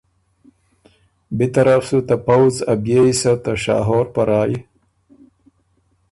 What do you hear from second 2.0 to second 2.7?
ته پؤځ